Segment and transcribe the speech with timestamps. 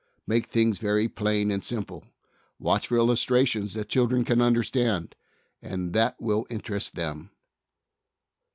[0.25, 2.03] Make things very plain and simple.
[2.57, 5.15] Watch for illustrations that the children can under stand,
[5.61, 7.29] and that will interest them.